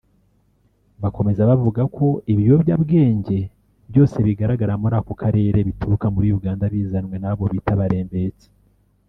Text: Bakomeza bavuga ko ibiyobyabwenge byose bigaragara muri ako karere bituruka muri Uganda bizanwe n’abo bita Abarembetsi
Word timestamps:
Bakomeza 1.01 1.47
bavuga 1.49 1.81
ko 1.95 2.05
ibiyobyabwenge 2.31 3.39
byose 3.89 4.17
bigaragara 4.27 4.73
muri 4.81 4.95
ako 4.99 5.11
karere 5.21 5.57
bituruka 5.67 6.05
muri 6.15 6.27
Uganda 6.37 6.65
bizanwe 6.73 7.15
n’abo 7.19 7.43
bita 7.53 7.73
Abarembetsi 7.77 8.47